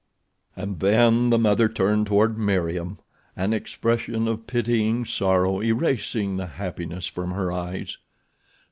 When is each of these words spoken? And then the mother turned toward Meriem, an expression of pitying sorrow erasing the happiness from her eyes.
And 0.55 0.79
then 0.79 1.29
the 1.29 1.37
mother 1.37 1.69
turned 1.69 2.07
toward 2.07 2.35
Meriem, 2.35 2.97
an 3.35 3.53
expression 3.53 4.27
of 4.27 4.47
pitying 4.47 5.05
sorrow 5.05 5.61
erasing 5.61 6.37
the 6.37 6.47
happiness 6.47 7.05
from 7.05 7.29
her 7.33 7.51
eyes. 7.51 7.99